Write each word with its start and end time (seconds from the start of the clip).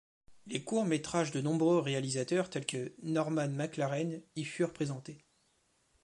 Les 0.47 0.63
courts 0.63 0.85
métrages 0.85 1.29
de 1.31 1.41
nombreux 1.41 1.77
réalisateurs, 1.79 2.49
tels 2.49 2.65
que 2.65 2.95
Norman 3.03 3.47
McLaren, 3.49 4.23
y 4.35 4.43
furent 4.45 4.73
présentés. 4.73 5.23